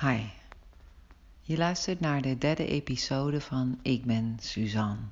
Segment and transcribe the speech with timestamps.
[0.00, 0.22] Hi,
[1.40, 5.02] je luistert naar de derde episode van Ik ben Suzanne.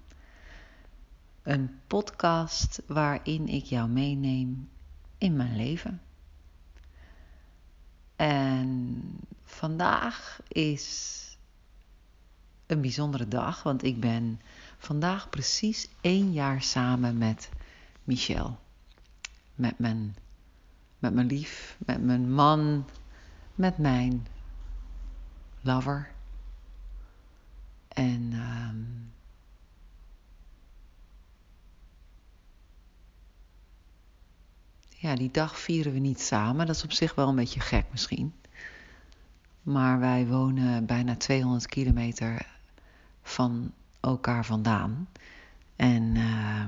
[1.43, 4.69] Een podcast waarin ik jou meeneem
[5.19, 6.03] in mijn leven.
[8.17, 9.03] En
[9.45, 11.23] vandaag is
[12.67, 14.41] een bijzondere dag, want ik ben
[14.79, 17.51] vandaag precies één jaar samen met
[18.05, 18.59] Michel.
[19.55, 20.17] Met mijn,
[20.99, 22.85] met mijn lief, met mijn man,
[23.55, 24.27] met mijn
[25.61, 26.11] lover.
[27.89, 29.13] En um,
[34.89, 36.67] ja, die dag vieren we niet samen.
[36.67, 38.35] Dat is op zich wel een beetje gek misschien.
[39.63, 42.47] Maar wij wonen bijna 200 kilometer
[43.23, 45.09] van elkaar vandaan.
[45.77, 46.65] En uh,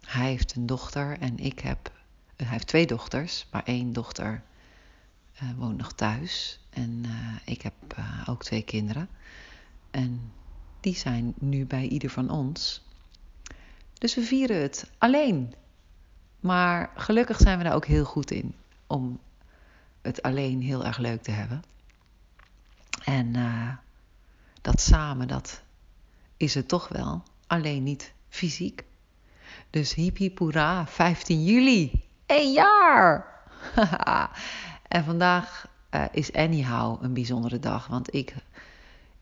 [0.00, 1.92] hij heeft een dochter en ik heb.
[2.36, 4.42] hij heeft twee dochters, maar één dochter
[5.42, 6.60] uh, woont nog thuis.
[6.76, 9.08] En uh, ik heb uh, ook twee kinderen.
[9.90, 10.32] En
[10.80, 12.84] die zijn nu bij ieder van ons.
[13.98, 15.54] Dus we vieren het alleen.
[16.40, 18.54] Maar gelukkig zijn we daar ook heel goed in.
[18.86, 19.20] Om
[20.02, 21.62] het alleen heel erg leuk te hebben.
[23.04, 23.32] En
[24.62, 25.62] dat samen, dat
[26.36, 27.22] is het toch wel.
[27.46, 28.84] Alleen niet fysiek.
[29.70, 32.04] Dus hiep hiep hoera, 15 juli.
[32.26, 33.26] Een jaar!
[34.88, 37.86] en vandaag uh, is anyhow een bijzondere dag.
[37.86, 38.34] Want ik,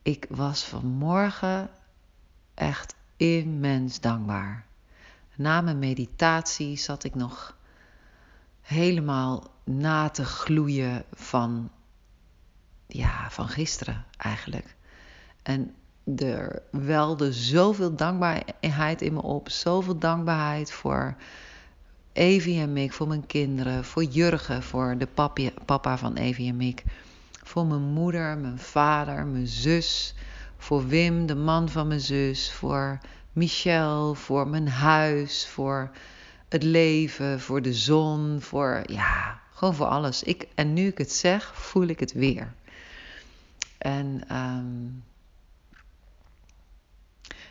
[0.03, 1.71] ik was vanmorgen
[2.55, 4.65] echt immens dankbaar.
[5.35, 7.57] Na mijn meditatie zat ik nog
[8.61, 11.71] helemaal na te gloeien van,
[12.87, 14.77] ja, van gisteren eigenlijk.
[15.43, 15.75] En
[16.17, 19.49] er welde zoveel dankbaarheid in me op.
[19.49, 21.17] Zoveel dankbaarheid voor
[22.15, 23.85] Evie en Mick, voor mijn kinderen.
[23.85, 25.09] Voor Jurgen, voor de
[25.65, 26.83] papa van Evie en Mick.
[27.43, 30.15] Voor mijn moeder, mijn vader, mijn zus.
[30.57, 32.53] Voor Wim, de man van mijn zus.
[32.53, 32.99] Voor
[33.33, 35.47] Michel, voor mijn huis.
[35.47, 35.91] Voor
[36.49, 38.41] het leven, voor de zon.
[38.41, 40.23] Voor, ja, gewoon voor alles.
[40.23, 42.53] Ik, en nu ik het zeg, voel ik het weer.
[43.79, 44.23] En...
[44.33, 45.05] Um,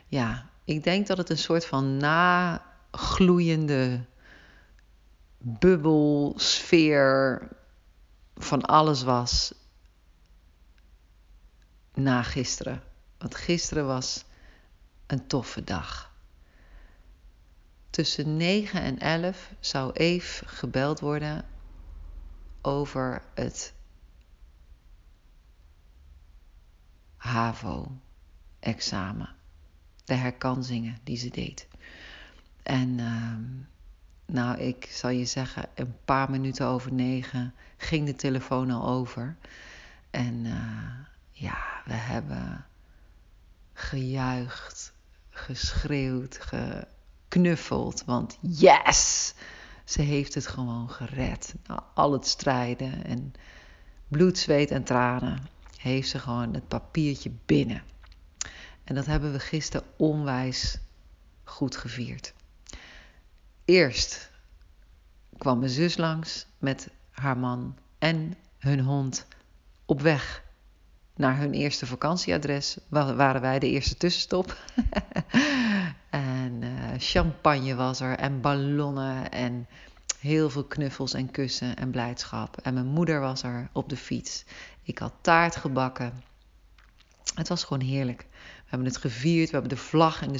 [0.07, 4.06] ja, ik denk dat het een soort van nagloeiende
[5.46, 7.48] bubbelsfeer
[8.36, 9.54] van alles was
[11.94, 12.84] na gisteren.
[13.18, 14.24] Want gisteren was
[15.08, 16.12] een toffe dag.
[17.90, 21.46] Tussen 9 en 11 zou Eve gebeld worden
[22.62, 23.74] over het
[27.16, 29.36] HAVO-examen
[30.06, 31.68] de herkansingen die ze deed.
[32.64, 33.36] En uh,
[34.33, 39.35] nou, ik zal je zeggen, een paar minuten over negen ging de telefoon al over.
[40.09, 40.53] En uh,
[41.31, 42.66] ja, we hebben
[43.73, 44.94] gejuicht,
[45.29, 48.03] geschreeuwd, geknuffeld.
[48.05, 49.33] Want yes!
[49.83, 51.55] Ze heeft het gewoon gered.
[51.67, 53.33] Nou, al het strijden en
[54.07, 57.83] bloed, zweet en tranen heeft ze gewoon het papiertje binnen.
[58.83, 60.79] En dat hebben we gisteren onwijs
[61.44, 62.33] goed gevierd.
[63.66, 64.31] Eerst
[65.38, 69.28] kwam mijn zus langs met haar man en hun hond
[69.85, 70.44] op weg
[71.16, 72.78] naar hun eerste vakantieadres.
[72.90, 74.57] Waren wij de eerste tussenstop.
[76.09, 79.68] en uh, champagne was er en ballonnen en
[80.19, 82.57] heel veel knuffels en kussen en blijdschap.
[82.57, 84.45] En mijn moeder was er op de fiets.
[84.81, 86.24] Ik had taart gebakken.
[87.35, 88.25] Het was gewoon heerlijk.
[88.31, 90.40] We hebben het gevierd, we hebben de vlag en uh,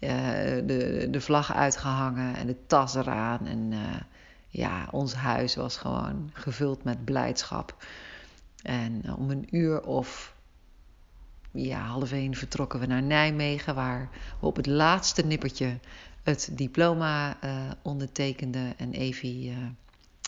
[0.00, 3.46] de, de vlag uitgehangen en de tas eraan.
[3.46, 3.78] En uh,
[4.48, 7.84] ja, ons huis was gewoon gevuld met blijdschap.
[8.62, 10.34] En uh, om een uur of
[11.52, 14.08] ja, half één vertrokken we naar Nijmegen, waar
[14.40, 15.78] we op het laatste nippertje
[16.22, 17.36] het diploma
[17.82, 18.78] ondertekenden.
[18.78, 19.54] En Evie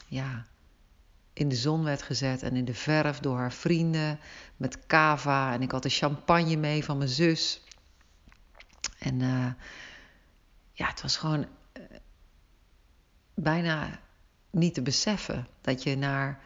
[0.09, 0.47] ja,
[1.33, 4.19] in de zon werd gezet en in de verf door haar vrienden
[4.57, 5.53] met kava.
[5.53, 7.63] En ik had de champagne mee van mijn zus.
[9.03, 9.53] En uh,
[10.73, 11.83] ja, het was gewoon uh,
[13.35, 14.01] bijna
[14.51, 16.39] niet te beseffen dat je na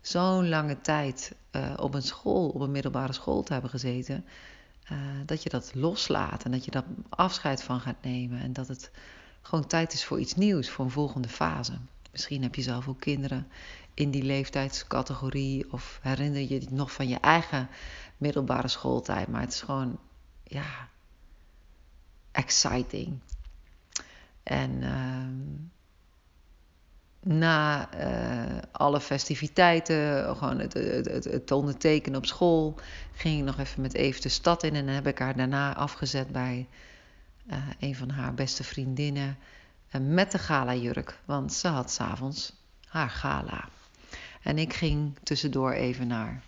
[0.00, 4.24] zo'n lange tijd uh, op een school, op een middelbare school te hebben gezeten,
[5.26, 8.40] dat je dat loslaat en dat je daar afscheid van gaat nemen.
[8.40, 8.90] En dat het
[9.42, 11.72] gewoon tijd is voor iets nieuws, voor een volgende fase.
[12.12, 13.48] Misschien heb je zelf ook kinderen
[13.94, 17.68] in die leeftijdscategorie of herinner je je nog van je eigen
[18.16, 19.28] middelbare schooltijd.
[19.28, 19.98] Maar het is gewoon,
[20.42, 20.88] ja,
[22.38, 23.20] exciting.
[24.42, 25.28] En uh,
[27.20, 32.78] na uh, alle festiviteiten, gewoon het, het, het, ondertekenen op school,
[33.12, 34.74] ging ik nog even met Eve de stad in.
[34.74, 36.68] En dan heb ik haar daarna afgezet bij
[37.50, 39.38] uh, een van haar beste vriendinnen.
[39.92, 42.52] Uh, met de gala-jurk, want ze had s'avonds
[42.88, 43.68] haar gala.
[44.42, 46.42] En ik ging tussendoor even naar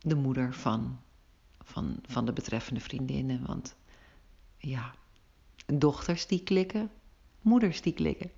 [0.00, 1.00] de moeder van,
[1.64, 3.46] van, van de betreffende vriendinnen.
[3.46, 3.74] Want
[4.62, 4.94] ja,
[5.66, 6.90] dochters die klikken,
[7.40, 8.30] moeders die klikken.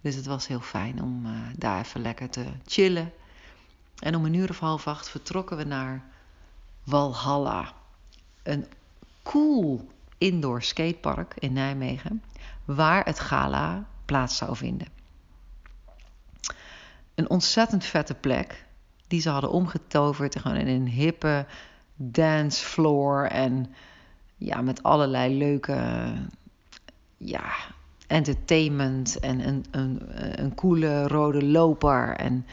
[0.00, 3.12] Dus het was heel fijn om uh, daar even lekker te chillen.
[3.98, 6.04] En om een uur of half acht vertrokken we naar
[6.84, 7.72] Walhalla.
[8.42, 8.66] Een
[9.22, 12.22] cool indoor skatepark in Nijmegen,
[12.64, 14.88] waar het gala plaats zou vinden.
[17.14, 18.64] Een ontzettend vette plek
[19.06, 21.46] die ze hadden omgetoverd gewoon in een hippe
[21.94, 23.74] dancefloor en
[24.36, 26.12] ja, met allerlei leuke
[27.16, 27.52] ja,
[28.06, 30.00] entertainment en een, een,
[30.40, 32.46] een coole rode loper en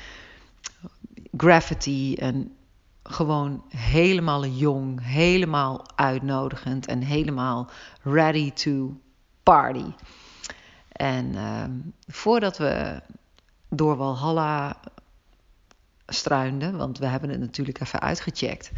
[1.38, 2.56] graffiti en
[3.03, 7.69] gewoon helemaal jong, helemaal uitnodigend en helemaal
[8.01, 8.97] ready to
[9.44, 9.86] party.
[10.91, 11.63] En uh,
[12.07, 13.01] voordat we
[13.69, 14.75] door Walhalla
[16.13, 18.71] struinden, want we hebben het natuurlijk even uitgecheckt,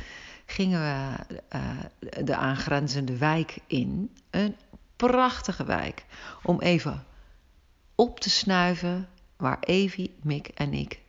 [0.46, 4.12] gingen we uh, de aangrenzende wijk in.
[4.30, 4.56] Een
[4.96, 6.06] prachtige wijk.
[6.44, 7.04] Om even
[7.96, 11.00] op te snuiven waar Evie, Mick en ik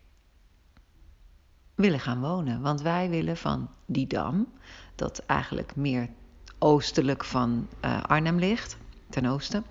[1.75, 2.61] willen gaan wonen.
[2.61, 4.49] Want wij willen van die dam,
[4.95, 6.09] dat eigenlijk meer
[6.59, 8.77] oostelijk van uh, Arnhem ligt,
[9.11, 9.65] ten oosten,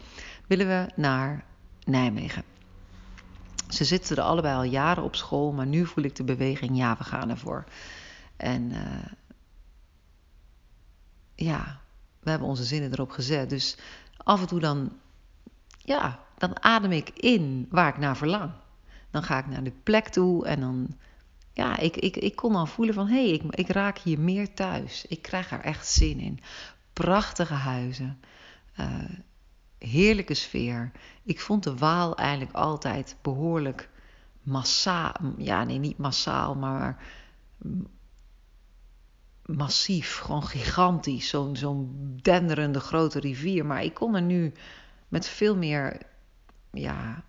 [0.48, 1.46] willen we naar
[1.84, 2.44] Nijmegen.
[3.70, 6.96] Ze zitten er allebei al jaren op school, maar nu voel ik de beweging, ja,
[6.98, 7.64] we gaan ervoor.
[8.38, 9.06] En uh,
[11.36, 11.80] ja,
[12.20, 13.50] we hebben onze zinnen erop gezet.
[13.50, 13.78] Dus
[14.18, 14.92] af en toe dan,
[15.78, 18.52] ja, dan adem ik in waar ik naar verlang.
[19.12, 20.98] Dan ga ik naar de plek toe en dan,
[21.54, 24.54] ja, ik, ik, ik kon al voelen van, hé, hey, ik, ik raak hier meer
[24.54, 25.06] thuis.
[25.06, 26.40] Ik krijg er echt zin in.
[26.94, 28.20] Prachtige huizen,
[28.80, 28.88] uh,
[29.86, 30.92] heerlijke sfeer.
[31.24, 33.90] Ik vond de Waal eigenlijk altijd behoorlijk
[34.44, 37.04] massaal, ja, nee, niet massaal, maar
[39.46, 43.66] massief, gewoon gigantisch, zo'n zo'n denderende grote rivier.
[43.66, 44.54] Maar ik kon er nu
[45.08, 46.02] met veel meer
[46.72, 47.24] ja,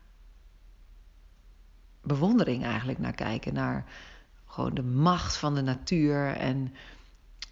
[2.02, 3.55] bewondering eigenlijk naar kijken.
[3.55, 3.85] Naar
[4.47, 6.75] gewoon de macht van de natuur en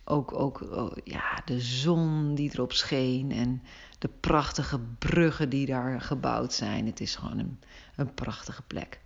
[0.04, 3.62] ook, ook oh, ja, de zon die erop scheen en
[3.98, 6.86] de prachtige bruggen die daar gebouwd zijn.
[6.86, 7.60] Het is gewoon een,
[7.96, 9.00] een prachtige plek.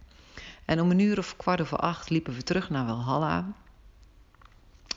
[0.65, 3.53] En om een uur of kwart over acht liepen we terug naar Walhalla.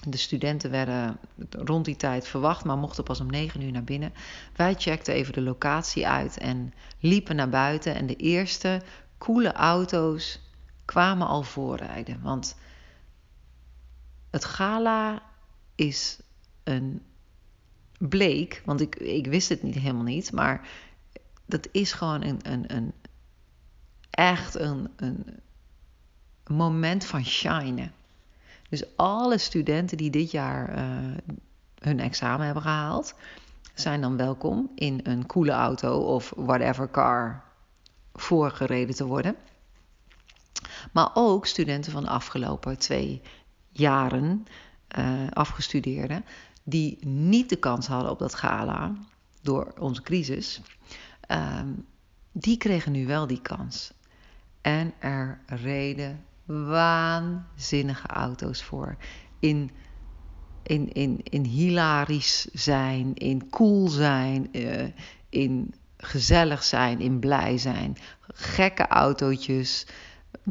[0.08, 1.18] De studenten werden
[1.50, 4.14] rond die tijd verwacht, maar mochten pas om negen uur naar binnen.
[4.56, 7.96] Wij checkten even de locatie uit en liepen naar buiten.
[7.96, 8.82] En de eerste
[9.18, 10.40] coole auto's
[10.86, 12.22] kwamen al voorrijden.
[12.22, 12.58] Want
[14.30, 15.22] het gala
[15.82, 16.20] is
[16.64, 17.02] een
[17.98, 20.70] bleek, want ik, ik wist het niet helemaal niet, maar
[21.46, 22.94] dat is gewoon een, een, een
[24.10, 25.26] echt een, een
[26.48, 27.92] moment van shinen.
[28.70, 31.18] Dus alle studenten die dit jaar uh,
[31.80, 33.16] hun examen hebben gehaald,
[33.74, 37.44] zijn dan welkom in een coole auto of whatever car
[38.14, 39.36] voorgereden te worden.
[40.92, 43.22] Maar ook studenten van de afgelopen twee
[43.70, 44.46] jaren,
[44.98, 46.26] uh, afgestudeerden,
[46.64, 48.94] die niet de kans hadden op dat gala
[49.42, 50.62] door onze crisis,
[51.32, 51.62] uh,
[52.32, 53.94] die kregen nu wel die kans.
[54.62, 58.98] En er reden waanzinnige auto's voor.
[59.40, 59.72] In,
[60.64, 64.88] in, in, in hilarisch zijn, in cool zijn, uh,
[65.30, 67.98] in gezellig zijn, in blij zijn.
[68.34, 69.88] Gekke autootjes,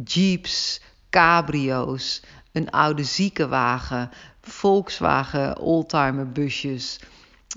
[0.04, 0.80] jeeps,
[1.10, 4.10] cabrio's, een oude ziekenwagen,
[4.42, 7.00] Volkswagen oldtimer busjes,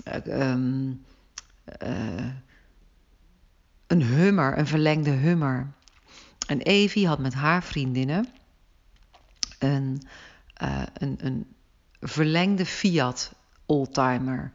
[0.08, 1.04] uh, um,
[1.82, 2.30] uh,
[3.86, 5.72] een Hummer, een verlengde Hummer.
[6.46, 8.28] En Evie had met haar vriendinnen
[9.58, 10.02] een,
[10.62, 11.54] uh, een, een
[12.00, 13.32] verlengde Fiat
[13.66, 14.52] oldtimer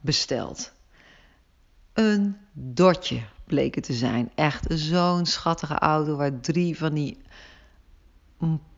[0.00, 0.72] besteld.
[1.92, 4.30] Een dotje bleek het te zijn.
[4.34, 7.18] Echt zo'n schattige auto waar drie van die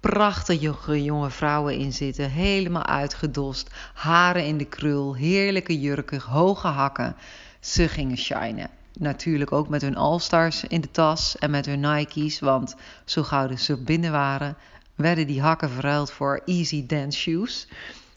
[0.00, 2.30] prachtige jonge vrouwen in zitten.
[2.30, 3.70] Helemaal uitgedost.
[3.94, 5.14] Haren in de krul.
[5.14, 6.20] Heerlijke jurken.
[6.20, 7.16] Hoge hakken.
[7.60, 12.40] Ze gingen shinen natuurlijk ook met hun All-Stars in de tas en met hun Nike's.
[12.40, 14.56] Want zo gauw ze binnen waren,
[14.94, 17.68] werden die hakken verruild voor easy dance shoes.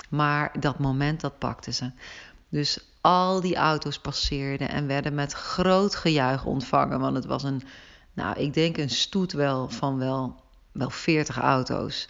[0.09, 1.91] Maar dat moment, dat pakten ze.
[2.49, 6.99] Dus al die auto's passeerden en werden met groot gejuich ontvangen.
[6.99, 7.61] Want het was een,
[8.13, 10.35] Nou, ik denk een stoet wel van wel,
[10.75, 12.07] wel 40 auto's.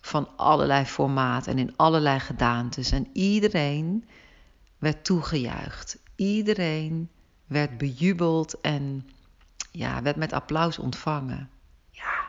[0.00, 2.90] Van allerlei formaat en in allerlei gedaantes.
[2.90, 4.08] En iedereen
[4.78, 5.98] werd toegejuicht.
[6.16, 7.10] Iedereen
[7.46, 9.08] werd bejubeld en
[9.70, 11.50] ja, werd met applaus ontvangen.
[11.90, 12.26] Ja,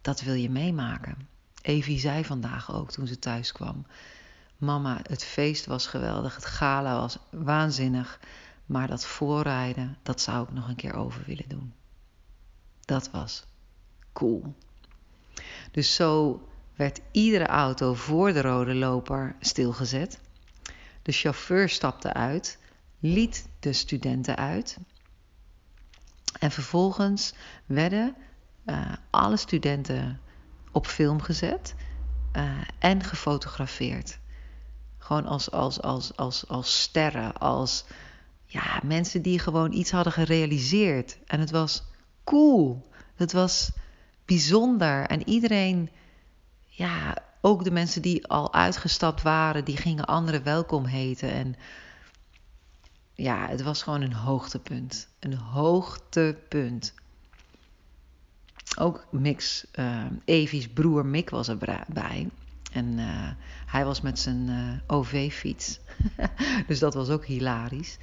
[0.00, 1.28] dat wil je meemaken.
[1.62, 3.86] Evie zei vandaag ook toen ze thuis kwam.
[4.56, 8.20] Mama, het feest was geweldig, het gala was waanzinnig,
[8.66, 11.72] maar dat voorrijden, dat zou ik nog een keer over willen doen.
[12.80, 13.44] Dat was
[14.12, 14.54] cool.
[15.70, 16.42] Dus zo
[16.76, 20.20] werd iedere auto voor de rode loper stilgezet.
[21.02, 22.58] De chauffeur stapte uit,
[22.98, 24.78] liet de studenten uit.
[26.38, 27.34] En vervolgens
[27.66, 28.14] werden
[28.66, 30.20] uh, alle studenten
[30.72, 31.74] op film gezet
[32.32, 34.18] uh, en gefotografeerd.
[34.98, 37.84] Gewoon als, als, als, als, als sterren, als
[38.46, 41.18] ja, mensen die gewoon iets hadden gerealiseerd.
[41.26, 41.82] En het was
[42.24, 42.88] cool.
[43.14, 43.70] Het was
[44.28, 45.06] bijzonder.
[45.06, 45.90] En iedereen,
[46.66, 51.30] ja, ook de mensen die al uitgestapt waren, die gingen anderen welkom heten.
[51.30, 51.54] En
[53.14, 55.08] ja, het was gewoon een hoogtepunt.
[55.18, 56.94] Een hoogtepunt.
[58.78, 62.28] Ook Mix, uh, Evie's broer Mick was erbij.
[62.72, 63.30] En uh,
[63.66, 65.80] hij was met zijn uh, OV-fiets.
[66.68, 67.98] dus dat was ook hilarisch.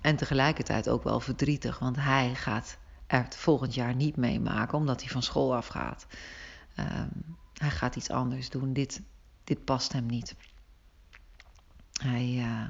[0.00, 5.10] En tegelijkertijd ook wel verdrietig, want hij gaat het volgend jaar niet meemaken, omdat hij
[5.10, 6.06] van school afgaat.
[6.78, 8.72] Um, hij gaat iets anders doen.
[8.72, 9.02] Dit,
[9.44, 10.34] dit past hem niet.
[11.92, 12.68] Hij, uh,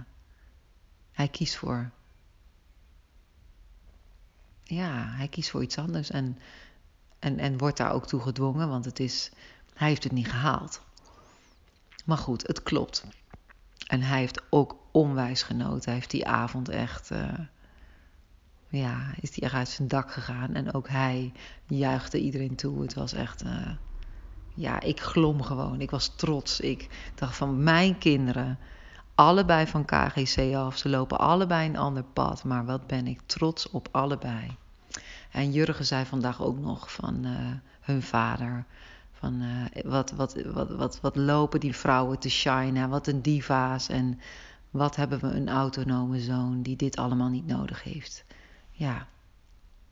[1.13, 1.91] hij kiest voor.
[4.63, 6.11] Ja, hij kiest voor iets anders.
[6.11, 6.39] En,
[7.19, 9.31] en, en wordt daar ook toe gedwongen, want het is,
[9.75, 10.83] hij heeft het niet gehaald.
[12.05, 13.05] Maar goed, het klopt.
[13.87, 15.85] En hij heeft ook onwijs genoten.
[15.85, 17.11] Hij heeft die avond echt.
[17.11, 17.39] Uh,
[18.77, 20.55] ja, is hij echt uit zijn dak gegaan.
[20.55, 21.33] En ook hij
[21.67, 22.83] juichte iedereen toe.
[22.83, 23.45] Het was echt.
[23.45, 23.71] Uh,
[24.55, 25.81] ja, ik glom gewoon.
[25.81, 26.61] Ik was trots.
[26.61, 28.59] Ik dacht van mijn kinderen.
[29.15, 30.77] Allebei van KGC af.
[30.77, 32.45] Ze lopen allebei een ander pad.
[32.45, 34.57] Maar wat ben ik trots op allebei.
[35.31, 37.33] En Jurgen zei vandaag ook nog van uh,
[37.81, 38.65] hun vader.
[39.13, 43.89] Van uh, wat, wat, wat, wat, wat lopen die vrouwen te shinen, wat een diva's
[43.89, 44.21] en
[44.71, 48.25] wat hebben we een autonome zoon die dit allemaal niet nodig heeft.
[48.77, 49.07] Ja,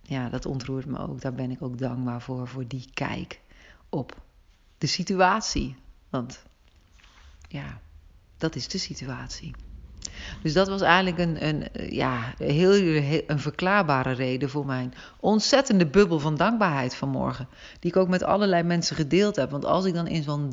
[0.02, 1.20] ja, dat ontroert me ook.
[1.20, 3.40] Daar ben ik ook dankbaar voor, voor die kijk
[3.88, 4.16] op
[4.78, 5.76] de situatie.
[6.10, 6.42] Want
[7.48, 7.80] ja,
[8.36, 9.54] dat is de situatie.
[10.42, 12.72] Dus dat was eigenlijk een, een, ja, heel,
[13.26, 17.48] een verklaarbare reden voor mijn ontzettende bubbel van dankbaarheid vanmorgen.
[17.80, 19.50] Die ik ook met allerlei mensen gedeeld heb.
[19.50, 20.50] Want als ik dan in zo'n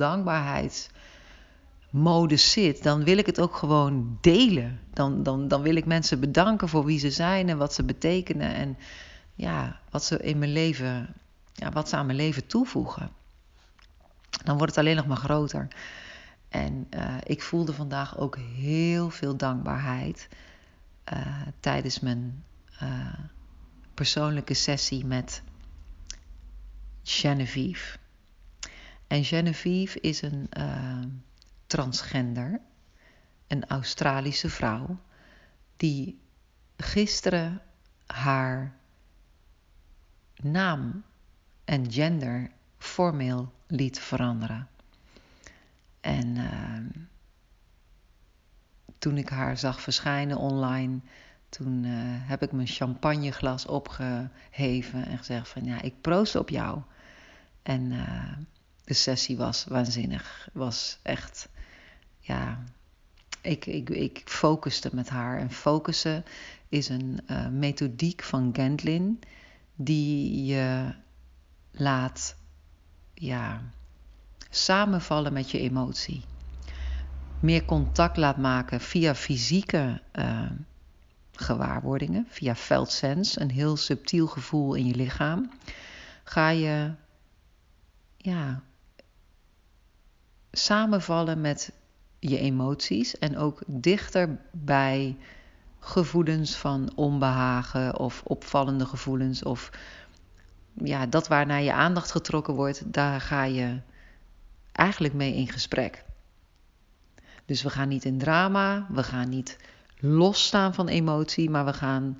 [1.91, 4.79] dankbaarheidsmodus zit, dan wil ik het ook gewoon delen.
[4.93, 8.53] Dan, dan, dan wil ik mensen bedanken voor wie ze zijn en wat ze betekenen.
[8.53, 8.77] En
[9.35, 11.13] ja, wat ze in mijn leven,
[11.53, 13.09] ja, wat ze aan mijn leven toevoegen.
[14.43, 15.67] Dan wordt het alleen nog maar groter.
[16.49, 20.27] En uh, ik voelde vandaag ook heel veel dankbaarheid
[21.13, 22.43] uh, tijdens mijn
[22.83, 23.13] uh,
[23.93, 25.41] persoonlijke sessie met
[27.03, 27.97] Genevieve.
[29.07, 30.49] En Genevieve is een
[31.69, 32.61] transgender,
[33.47, 34.99] een Australische vrouw,
[35.77, 36.19] die
[36.77, 37.61] gisteren
[38.05, 38.75] haar
[40.35, 41.03] naam
[41.65, 44.67] en gender formeel liet veranderen.
[46.01, 47.01] En uh,
[48.97, 50.99] toen ik haar zag verschijnen online,
[51.49, 56.81] toen uh, heb ik mijn champagneglas opgeheven en gezegd van ja, ik proost op jou.
[57.61, 58.37] En uh,
[58.83, 60.49] de sessie was waanzinnig.
[60.53, 61.49] Was echt,
[62.19, 62.63] ja,
[63.41, 65.39] ik, ik, ik focuste met haar.
[65.39, 66.25] En focussen
[66.69, 69.19] is een uh, methodiek van Gendlin
[69.75, 70.93] die je
[71.71, 72.35] laat,
[73.13, 73.61] ja,
[74.49, 76.23] samenvallen met je emotie.
[77.39, 80.51] Meer contact laat maken via fysieke uh,
[81.31, 85.51] gewaarwordingen, via veldsens, een heel subtiel gevoel in je lichaam,
[86.23, 86.91] ga je
[88.17, 88.63] ja,
[90.51, 91.71] samenvallen met
[92.19, 95.17] je emoties en ook dichter bij
[95.79, 99.69] gevoelens van onbehagen of opvallende gevoelens of
[100.73, 103.79] ja, dat waar naar je aandacht getrokken wordt, daar ga je
[104.71, 106.03] eigenlijk mee in gesprek.
[107.45, 109.57] Dus we gaan niet in drama, we gaan niet
[109.99, 112.17] losstaan van emotie, maar we gaan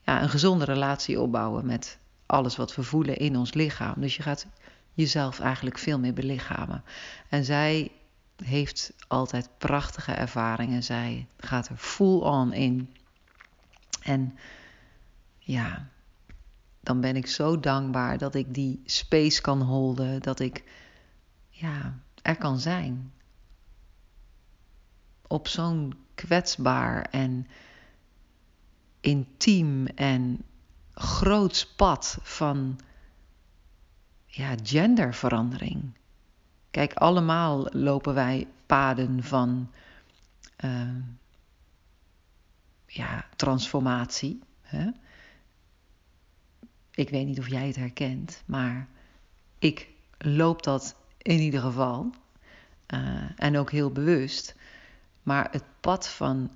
[0.00, 3.94] ja, een gezonde relatie opbouwen met alles wat we voelen in ons lichaam.
[3.96, 4.46] Dus je gaat
[4.92, 6.84] jezelf eigenlijk veel meer belichamen.
[7.28, 7.92] En zij
[8.44, 10.82] heeft altijd prachtige ervaringen.
[10.82, 12.94] Zij gaat er full on in.
[14.02, 14.38] En
[15.38, 15.88] ja,
[16.80, 20.64] dan ben ik zo dankbaar dat ik die space kan holden, dat ik
[21.48, 23.12] ja, er kan zijn.
[25.26, 27.46] Op zo'n kwetsbaar en
[29.00, 30.44] intiem en
[30.94, 32.78] groots pad van
[34.26, 35.92] ja, genderverandering.
[36.76, 39.70] Kijk, allemaal lopen wij paden van
[40.64, 40.96] uh,
[42.86, 44.42] ja, transformatie.
[44.60, 44.90] Hè?
[46.90, 48.88] Ik weet niet of jij het herkent, maar
[49.58, 52.10] ik loop dat in ieder geval.
[52.94, 54.54] Uh, en ook heel bewust.
[55.22, 56.50] Maar het pad van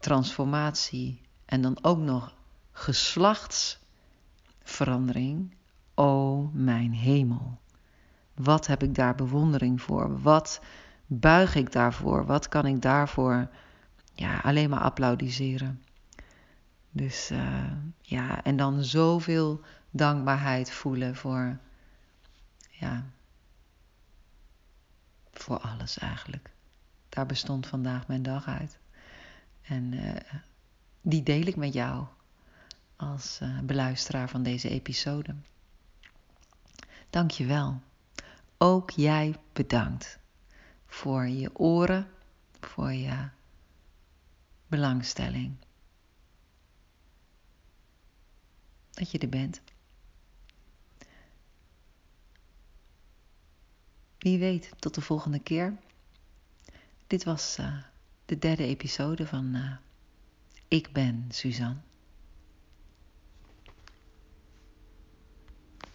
[0.00, 2.34] transformatie en dan ook nog
[2.72, 5.54] geslachtsverandering.
[5.94, 7.58] Oh mijn hemel.
[8.38, 10.20] Wat heb ik daar bewondering voor?
[10.20, 10.60] Wat
[11.06, 12.26] buig ik daarvoor?
[12.26, 13.48] Wat kan ik daarvoor
[14.14, 15.82] ja, alleen maar applaudisseren?
[16.90, 21.58] Dus uh, ja, en dan zoveel dankbaarheid voelen voor,
[22.68, 23.04] ja,
[25.32, 26.50] voor alles eigenlijk.
[27.08, 28.78] Daar bestond vandaag mijn dag uit.
[29.62, 30.14] En uh,
[31.00, 32.06] die deel ik met jou
[32.96, 35.34] als uh, beluisteraar van deze episode.
[37.10, 37.80] Dank je wel.
[38.58, 40.18] Ook jij bedankt
[40.86, 42.10] voor je oren,
[42.60, 43.28] voor je
[44.66, 45.56] belangstelling.
[48.90, 49.60] Dat je er bent.
[54.18, 55.76] Wie weet, tot de volgende keer.
[57.06, 57.78] Dit was uh,
[58.24, 59.76] de derde episode van uh,
[60.68, 61.80] Ik ben Suzanne.